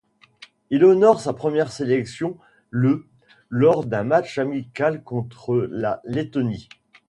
Il 0.71 0.83
honore 0.83 1.21
sa 1.21 1.31
première 1.31 1.71
sélection 1.71 2.35
le 2.71 3.05
lors 3.51 3.85
d'un 3.85 4.03
match 4.03 4.39
amical 4.39 5.03
contre 5.03 5.55
la 5.71 6.01
Lettonie. 6.05 6.69